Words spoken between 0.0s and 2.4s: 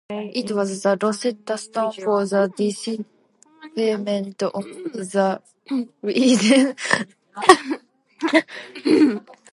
It was the "Rosetta Stone" for